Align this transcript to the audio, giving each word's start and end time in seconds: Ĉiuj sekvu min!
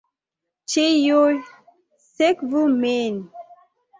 Ĉiuj 0.75 1.35
sekvu 2.05 2.65
min! 2.79 3.23